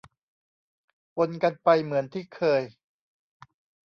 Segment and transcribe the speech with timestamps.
[1.15, 2.63] ปนกันไปเหมือนที่เคย